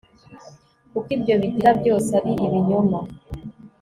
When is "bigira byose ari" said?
1.41-2.31